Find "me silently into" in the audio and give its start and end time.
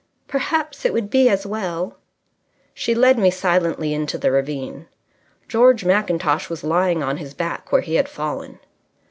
3.19-4.17